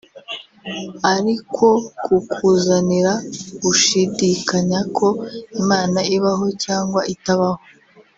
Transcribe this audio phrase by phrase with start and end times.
[1.13, 1.71] ari kwo
[2.05, 3.13] kukuzanira
[3.63, 5.07] gushidikanya ko
[5.61, 7.61] Imana ibaho cyangwa itabaho